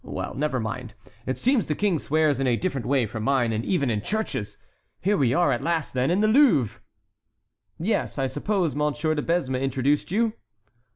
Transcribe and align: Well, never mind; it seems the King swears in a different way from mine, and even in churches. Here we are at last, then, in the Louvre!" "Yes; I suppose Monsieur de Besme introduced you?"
Well, 0.03 0.33
never 0.33 0.59
mind; 0.59 0.95
it 1.27 1.37
seems 1.37 1.67
the 1.67 1.75
King 1.75 1.99
swears 1.99 2.39
in 2.39 2.47
a 2.47 2.55
different 2.55 2.87
way 2.87 3.05
from 3.05 3.21
mine, 3.21 3.53
and 3.53 3.63
even 3.63 3.91
in 3.91 4.01
churches. 4.01 4.57
Here 4.99 5.15
we 5.15 5.31
are 5.31 5.51
at 5.51 5.61
last, 5.61 5.93
then, 5.93 6.09
in 6.09 6.21
the 6.21 6.27
Louvre!" 6.27 6.81
"Yes; 7.77 8.17
I 8.17 8.25
suppose 8.25 8.73
Monsieur 8.73 9.13
de 9.13 9.21
Besme 9.21 9.61
introduced 9.61 10.09
you?" 10.09 10.33